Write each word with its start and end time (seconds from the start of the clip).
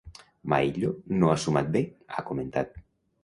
Maillo 0.53 0.89
no 1.19 1.29
ha 1.33 1.37
sumat 1.43 1.69
bé, 1.77 1.83
ha 2.15 2.27
comentat. 2.31 2.73